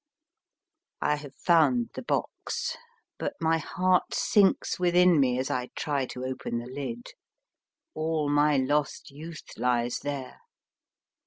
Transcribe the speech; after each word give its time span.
I 1.01 1.17
have 1.17 1.35
found 1.35 1.91
the 1.93 2.01
box, 2.01 2.75
but 3.19 3.35
my 3.39 3.59
heart 3.59 4.15
sinks 4.15 4.79
within 4.79 5.19
me 5.19 5.37
as 5.37 5.51
I 5.51 5.69
try 5.75 6.07
to 6.07 6.25
open 6.25 6.57
the 6.57 6.65
lid. 6.65 7.05
All 7.93 8.27
my 8.27 8.57
lost 8.57 9.11
youth 9.11 9.43
lies 9.57 9.99
there. 9.99 10.39